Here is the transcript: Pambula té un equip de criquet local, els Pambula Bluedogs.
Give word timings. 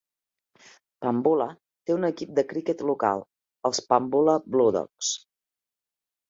Pambula 1.05 1.45
té 1.89 1.95
un 1.95 2.07
equip 2.09 2.31
de 2.39 2.45
criquet 2.53 2.81
local, 2.93 3.21
els 3.71 3.83
Pambula 3.93 4.37
Bluedogs. 4.57 5.13